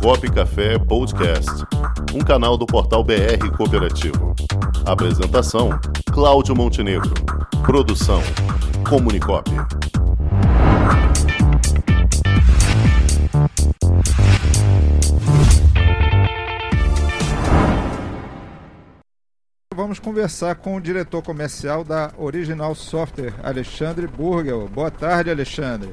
[0.00, 1.50] Comunicop Café Podcast,
[2.14, 4.34] um canal do portal BR Cooperativo.
[4.84, 5.70] Apresentação:
[6.12, 7.12] Cláudio Montenegro.
[7.64, 8.20] Produção:
[8.88, 9.50] Comunicop.
[19.74, 24.68] Vamos conversar com o diretor comercial da Original Software, Alexandre Burgel.
[24.68, 25.92] Boa tarde, Alexandre.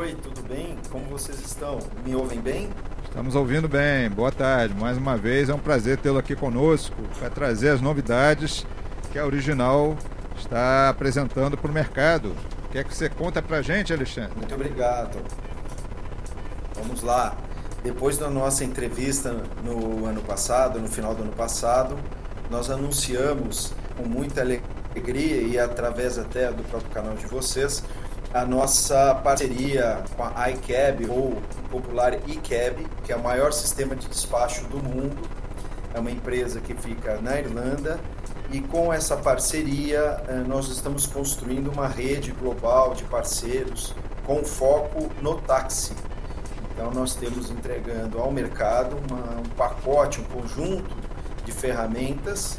[0.00, 0.78] Oi, tudo bem?
[0.90, 1.78] Como vocês estão?
[2.06, 2.70] Me ouvem bem?
[3.04, 4.08] Estamos ouvindo bem.
[4.08, 4.74] Boa tarde.
[4.74, 8.64] Mais uma vez é um prazer tê-lo aqui conosco para trazer as novidades
[9.12, 9.94] que a Original
[10.38, 12.34] está apresentando para o mercado.
[12.64, 14.32] O que é que você conta para a gente, Alexandre?
[14.38, 15.18] Muito obrigado.
[16.76, 17.36] Vamos lá.
[17.84, 21.98] Depois da nossa entrevista no ano passado, no final do ano passado,
[22.50, 27.84] nós anunciamos com muita alegria e através até do próprio canal de vocês
[28.32, 34.06] a nossa parceria com a iCab, ou popular iCab, que é o maior sistema de
[34.06, 35.28] despacho do mundo.
[35.92, 37.98] É uma empresa que fica na Irlanda
[38.52, 45.10] e com essa parceria eh, nós estamos construindo uma rede global de parceiros com foco
[45.20, 45.92] no táxi.
[46.72, 50.96] Então nós temos entregando ao mercado uma, um pacote, um conjunto
[51.44, 52.58] de ferramentas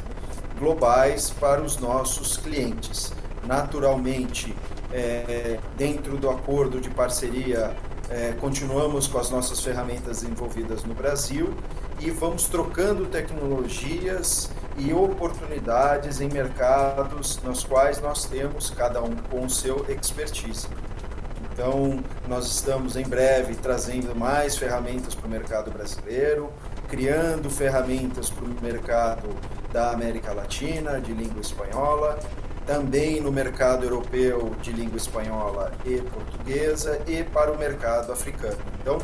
[0.60, 3.14] globais para os nossos clientes.
[3.46, 4.56] Naturalmente,
[4.94, 7.76] é, dentro do acordo de parceria,
[8.10, 11.54] é, continuamos com as nossas ferramentas envolvidas no Brasil
[12.00, 19.46] e vamos trocando tecnologias e oportunidades em mercados nos quais nós temos cada um com
[19.46, 20.68] o seu expertise.
[21.54, 26.52] Então, nós estamos em breve trazendo mais ferramentas para o mercado brasileiro,
[26.90, 29.30] criando ferramentas para o mercado
[29.72, 32.20] da América Latina, de língua espanhola,
[32.66, 38.58] também no mercado europeu de língua espanhola e portuguesa e para o mercado africano.
[38.80, 39.00] Então,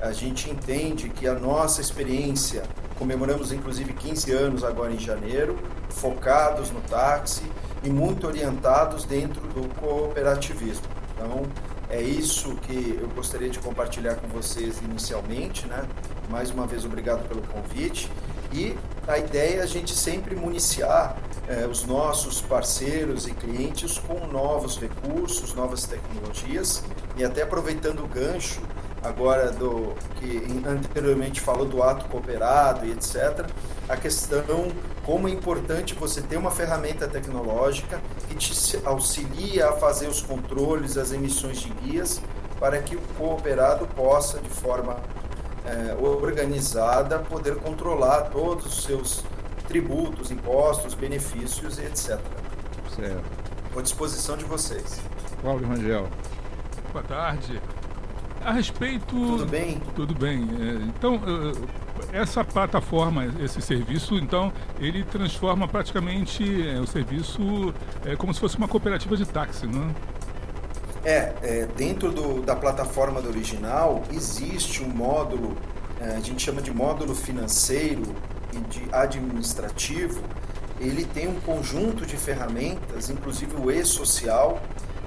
[0.00, 2.62] a gente entende que a nossa experiência,
[2.98, 5.58] comemoramos inclusive 15 anos agora em janeiro,
[5.90, 7.42] focados no táxi
[7.82, 10.86] e muito orientados dentro do cooperativismo.
[11.14, 11.42] Então,
[11.90, 15.84] é isso que eu gostaria de compartilhar com vocês inicialmente, né?
[16.28, 18.10] Mais uma vez, obrigado pelo convite.
[18.52, 18.76] E
[19.06, 21.16] a ideia é a gente sempre municiar
[21.48, 26.82] eh, os nossos parceiros e clientes com novos recursos, novas tecnologias
[27.16, 28.60] e até aproveitando o gancho
[29.02, 33.46] agora do que anteriormente falou do ato cooperado e etc.
[33.88, 34.70] A questão
[35.04, 40.98] como é importante você ter uma ferramenta tecnológica que te auxilia a fazer os controles,
[40.98, 42.20] as emissões de guias,
[42.60, 44.96] para que o cooperado possa, de forma
[45.68, 49.24] é, organizada, poder controlar todos os seus
[49.66, 52.18] tributos, impostos, benefícios e etc.
[52.96, 53.22] Certo.
[53.66, 55.00] Estou à disposição de vocês.
[55.42, 56.08] Cláudio Rangel.
[56.92, 57.60] Boa tarde.
[58.44, 59.14] A respeito.
[59.14, 59.80] Tudo bem?
[59.94, 60.48] Tudo bem.
[60.58, 61.20] É, então,
[62.12, 67.74] essa plataforma, esse serviço, então, ele transforma praticamente é, o serviço
[68.04, 70.17] é, como se fosse uma cooperativa de táxi, não é?
[71.08, 75.56] É, é, dentro do, da plataforma do original existe um módulo,
[75.98, 78.14] é, a gente chama de módulo financeiro
[78.52, 80.22] e de administrativo.
[80.78, 84.60] Ele tem um conjunto de ferramentas, inclusive o e-social,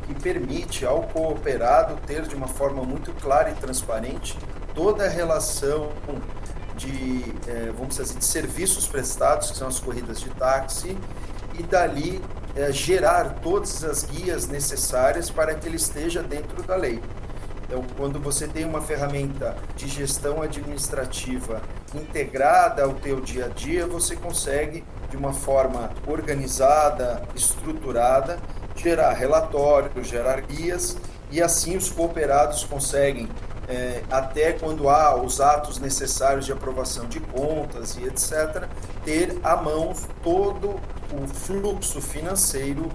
[0.08, 4.36] que permite ao cooperado ter de uma forma muito clara e transparente
[4.74, 5.92] toda a relação
[6.78, 10.98] de, é, vamos dizer assim, de serviços prestados, que são as corridas de táxi,
[11.60, 12.20] e dali
[12.56, 17.02] é, gerar todas as guias necessárias para que ele esteja dentro da lei.
[17.72, 21.62] Então, quando você tem uma ferramenta de gestão administrativa
[21.96, 28.40] integrada ao teu dia a dia, você consegue, de uma forma organizada, estruturada,
[28.76, 30.98] gerar relatórios, gerar guias
[31.30, 33.30] e assim os cooperados conseguem,
[33.72, 38.68] é, até quando há os atos necessários de aprovação de contas e etc.,
[39.06, 40.80] ter à mão todo
[41.14, 42.90] o fluxo financeiro,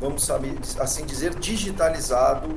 [0.00, 0.30] vamos
[0.80, 2.48] assim dizer, digitalizado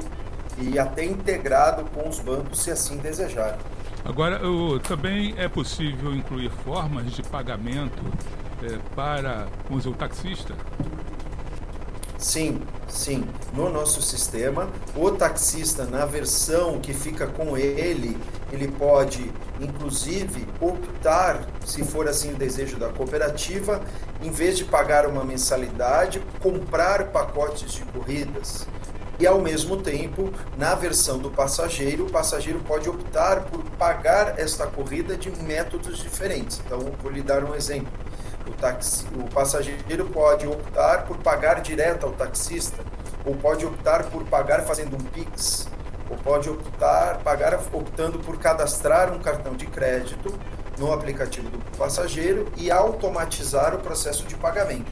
[0.57, 3.59] e até integrado com os bancos, se assim desejarem.
[4.05, 4.39] Agora,
[4.79, 8.01] também é possível incluir formas de pagamento
[8.63, 10.55] é, para o taxista?
[12.17, 13.23] Sim, sim.
[13.53, 18.17] No nosso sistema, o taxista, na versão que fica com ele,
[18.51, 19.31] ele pode,
[19.61, 23.81] inclusive, optar, se for assim o desejo da cooperativa,
[24.21, 28.65] em vez de pagar uma mensalidade, comprar pacotes de corridas.
[29.19, 34.65] E ao mesmo tempo, na versão do passageiro, o passageiro pode optar por pagar esta
[34.65, 36.61] corrida de métodos diferentes.
[36.65, 37.91] Então, vou lhe dar um exemplo
[38.47, 42.83] o, taxi, o passageiro pode optar por pagar direto ao taxista
[43.25, 45.67] ou pode optar por pagar fazendo um Pix
[46.09, 50.33] ou pode optar, pagar optando por cadastrar um cartão de crédito
[50.77, 54.91] no aplicativo do passageiro e automatizar o processo de pagamento.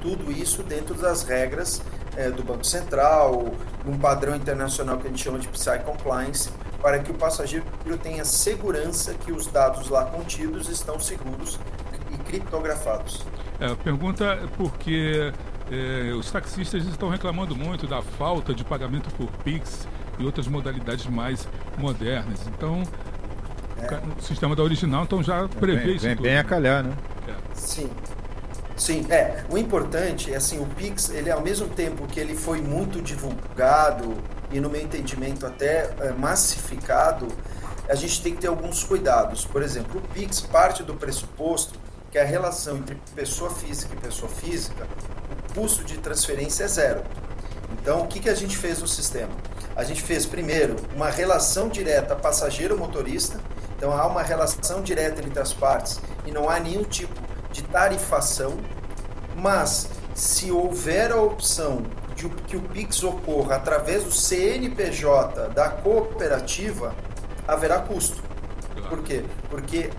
[0.00, 1.80] Tudo isso dentro das regras
[2.16, 3.46] é, do Banco Central,
[3.84, 6.50] num padrão internacional que a gente chama de PCI Compliance,
[6.80, 7.64] para que o passageiro
[8.02, 11.58] tenha segurança que os dados lá contidos estão seguros
[12.40, 13.24] criptografados.
[13.60, 15.32] É, a pergunta é porque
[15.70, 19.86] é, os taxistas estão reclamando muito da falta de pagamento por Pix
[20.18, 21.48] e outras modalidades mais
[21.78, 22.40] modernas.
[22.48, 22.82] Então,
[23.78, 24.18] é.
[24.18, 26.24] o sistema da original então já prevê vem, isso vem tudo.
[26.24, 26.94] bem a calhar, né?
[27.28, 27.34] É.
[27.54, 27.90] Sim.
[28.76, 29.44] Sim, é.
[29.48, 34.16] O importante é assim, o Pix, ele ao mesmo tempo que ele foi muito divulgado
[34.50, 37.28] e no meu entendimento até é, massificado,
[37.88, 39.44] a gente tem que ter alguns cuidados.
[39.44, 41.78] Por exemplo, o Pix parte do pressuposto
[42.14, 44.86] que a relação entre pessoa física e pessoa física,
[45.32, 47.02] o custo de transferência é zero.
[47.72, 49.32] Então, o que, que a gente fez no sistema?
[49.74, 53.40] A gente fez primeiro uma relação direta passageiro-motorista,
[53.76, 57.20] então há uma relação direta entre as partes e não há nenhum tipo
[57.50, 58.58] de tarifação,
[59.34, 61.82] mas se houver a opção
[62.14, 66.94] de que o PIX ocorra através do CNPJ da cooperativa,
[67.48, 68.22] haverá custo.
[68.88, 69.24] Por quê?
[69.50, 69.90] Porque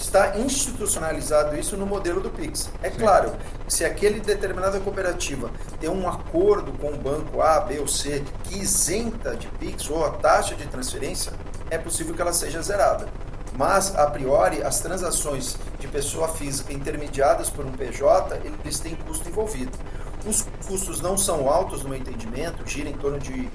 [0.00, 2.70] está institucionalizado isso no modelo do Pix.
[2.82, 2.98] É Sim.
[2.98, 3.32] claro,
[3.68, 8.58] se aquele determinada cooperativa tem um acordo com o banco A, B ou C que
[8.58, 11.32] isenta de Pix ou a taxa de transferência,
[11.70, 13.08] é possível que ela seja zerada.
[13.56, 19.28] Mas, a priori, as transações de pessoa física intermediadas por um PJ, eles têm custo
[19.28, 19.76] envolvido.
[20.24, 23.48] Os custos não são altos, no meu entendimento, gira em torno de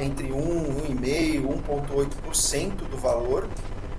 [0.00, 0.36] entre 1,
[0.98, 3.48] 1,5%, 1,8% do valor,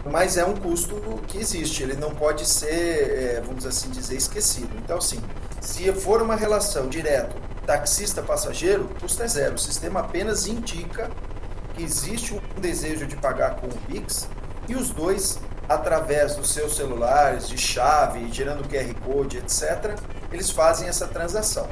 [0.06, 0.96] mas é um custo
[1.28, 4.70] que existe, ele não pode ser, é, vamos assim dizer, esquecido.
[4.78, 5.22] Então, sim,
[5.60, 7.36] se for uma relação direto
[7.66, 9.56] taxista-passageiro, custo é zero.
[9.56, 11.10] O sistema apenas indica
[11.74, 14.30] que existe um desejo de pagar com o Pix
[14.68, 19.98] e os dois, através dos seus celulares, de chave, gerando QR Code, etc.,
[20.32, 21.68] eles fazem essa transação.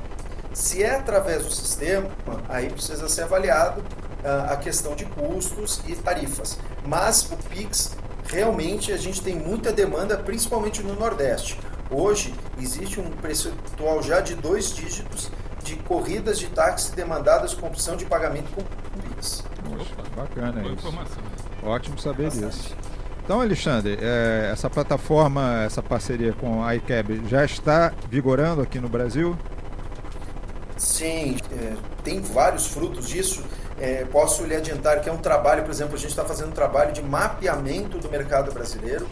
[0.53, 2.09] Se é através do sistema,
[2.47, 6.57] aí precisa ser avaliado uh, a questão de custos e tarifas.
[6.85, 7.95] Mas o Pix,
[8.33, 11.59] realmente, a gente tem muita demanda, principalmente no Nordeste.
[11.89, 15.29] Hoje, existe um percentual já de dois dígitos
[15.63, 18.63] de corridas de táxi demandadas com opção de pagamento com
[19.01, 19.43] Pix.
[20.15, 20.87] Bacana Boa isso.
[20.87, 21.23] Informação.
[21.63, 22.55] Ótimo saber Bastante.
[22.57, 22.75] disso.
[23.23, 28.89] Então, Alexandre, é, essa plataforma, essa parceria com a iCab já está vigorando aqui no
[28.89, 29.37] Brasil?
[30.75, 33.43] Sim, é, tem vários frutos disso.
[33.83, 36.53] É, posso lhe adiantar que é um trabalho, por exemplo, a gente está fazendo um
[36.53, 39.05] trabalho de mapeamento do mercado brasileiro.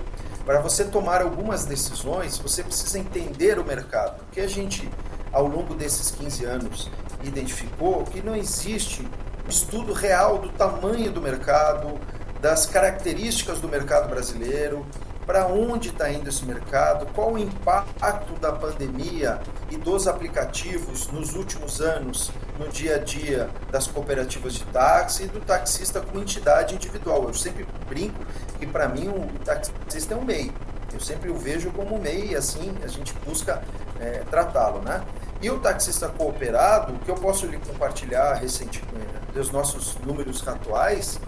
[0.45, 4.23] Para você tomar algumas decisões, você precisa entender o mercado.
[4.23, 4.89] Porque a gente,
[5.29, 6.89] ao longo desses 15 anos,
[7.21, 9.05] identificou que não existe
[9.45, 11.99] estudo real do tamanho do mercado,
[12.39, 14.85] das características do mercado brasileiro,
[15.25, 19.39] para onde está indo esse mercado, qual o impacto da pandemia
[19.69, 25.27] e dos aplicativos nos últimos anos no dia a dia das cooperativas de táxi e
[25.27, 27.23] do taxista com entidade individual.
[27.23, 28.23] Eu sempre brinco
[28.59, 30.51] que para mim o taxista é um MEI.
[30.93, 33.63] Eu sempre o vejo como MEI e assim a gente busca
[33.99, 35.01] é, tratá-lo, né?
[35.41, 38.91] E o taxista cooperado, que eu posso lhe compartilhar recentemente
[39.33, 41.19] dos nossos números atuais,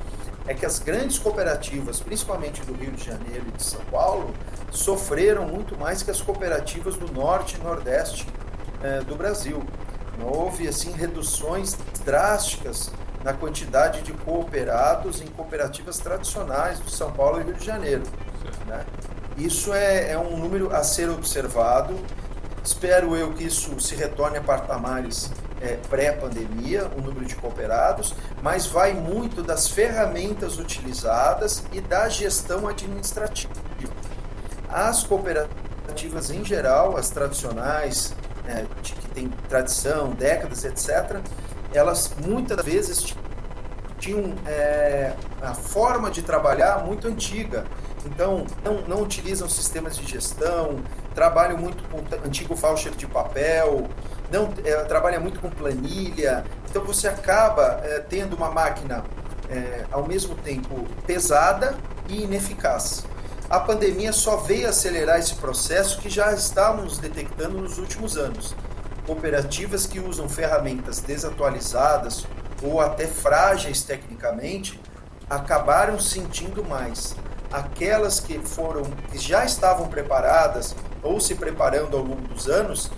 [0.48, 4.34] é que as grandes cooperativas, principalmente do Rio de Janeiro e de São Paulo,
[4.72, 8.28] sofreram muito mais que as cooperativas do norte e nordeste
[8.84, 9.64] eh, do Brasil.
[10.22, 12.92] Houve assim reduções drásticas
[13.24, 18.04] na quantidade de cooperados em cooperativas tradicionais do São Paulo e Rio de Janeiro.
[18.68, 18.86] Né?
[19.38, 21.96] Isso é, é um número a ser observado.
[22.64, 25.32] Espero eu que isso se retorne a patamares
[25.64, 32.68] é, pré-pandemia, o número de cooperados, mas vai muito das ferramentas utilizadas e da gestão
[32.68, 33.54] administrativa.
[34.70, 41.22] As cooperativas em geral, as tradicionais, né, que têm tradição, décadas, etc.,
[41.74, 43.16] elas muitas vezes
[43.98, 47.66] tinham é, a forma de trabalhar muito antiga.
[48.06, 50.84] Então, não, não utilizam sistemas de gestão,
[51.16, 53.88] trabalham muito com antigo voucher de papel,
[54.34, 59.06] não é, trabalha muito com planilha, então você acaba é, tendo uma máquina
[59.48, 61.78] é, ao mesmo tempo pesada
[62.10, 63.06] e ineficaz.
[63.48, 68.56] A pandemia só veio acelerar esse processo que já estávamos detectando nos últimos anos.
[69.06, 72.26] Cooperativas que usam ferramentas desatualizadas
[72.64, 74.80] ou até frágeis tecnicamente
[75.30, 77.16] acabaram sentindo mais.
[77.52, 82.90] Aquelas que foram que já estavam preparadas ou se preparando ao longo dos anos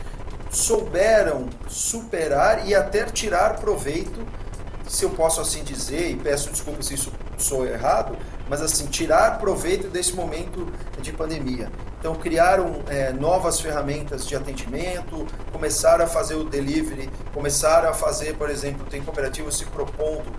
[0.49, 4.25] souberam superar e até tirar proveito
[4.87, 8.15] se eu posso assim dizer, e peço desculpas se isso sou errado,
[8.47, 10.71] mas assim, tirar proveito desse momento
[11.01, 11.71] de pandemia.
[11.99, 18.35] Então, criaram é, novas ferramentas de atendimento, começaram a fazer o delivery, começaram a fazer,
[18.35, 20.31] por exemplo, tem cooperativas se propondo.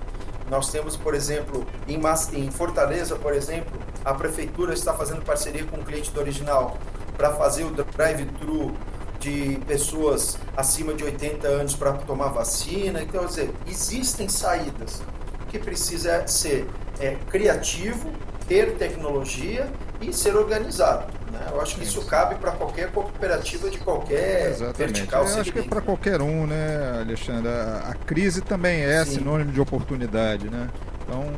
[0.48, 2.00] Nós temos, por exemplo, em,
[2.34, 6.78] em Fortaleza, por exemplo, a prefeitura está fazendo parceria com o cliente do original
[7.16, 8.76] para fazer o drive-thru
[9.18, 13.02] de pessoas acima de 80 anos para tomar vacina.
[13.02, 15.02] Então, quer dizer, existem saídas.
[15.42, 16.68] O que precisa ser
[17.00, 18.10] é, criativo,
[18.48, 19.68] ter tecnologia
[20.00, 21.06] e ser organizado.
[21.32, 21.40] Né?
[21.50, 24.76] Eu acho que isso cabe para qualquer cooperativa de qualquer Exatamente.
[24.78, 25.26] vertical.
[25.26, 27.48] Eu acho que é para qualquer um, né, Alexandre?
[27.50, 29.18] A, a crise também é Sim.
[29.18, 30.68] sinônimo de oportunidade, né?
[31.04, 31.32] Então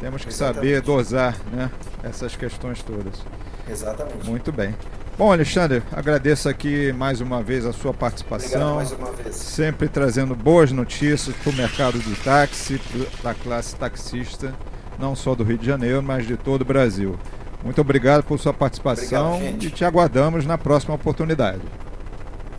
[0.00, 0.56] temos que Exatamente.
[0.56, 1.70] saber dosar né,
[2.02, 3.24] essas questões todas.
[3.68, 4.28] Exatamente.
[4.28, 4.74] Muito bem.
[5.18, 8.76] Bom, Alexandre, agradeço aqui mais uma vez a sua participação.
[8.76, 9.34] Obrigado mais uma vez.
[9.34, 12.80] Sempre trazendo boas notícias para o mercado do táxi,
[13.20, 14.54] da classe taxista,
[14.96, 17.18] não só do Rio de Janeiro, mas de todo o Brasil.
[17.64, 21.62] Muito obrigado por sua participação obrigado, e te aguardamos na próxima oportunidade.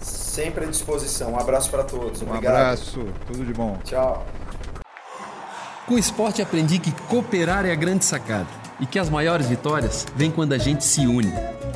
[0.01, 1.31] Sempre à disposição.
[1.31, 2.21] Um abraço para todos.
[2.21, 2.43] Obrigado.
[2.43, 3.77] Um abraço, tudo de bom.
[3.85, 4.27] Tchau.
[5.87, 8.47] Com o esporte aprendi que cooperar é a grande sacada
[8.81, 11.31] e que as maiores vitórias vêm quando a gente se une.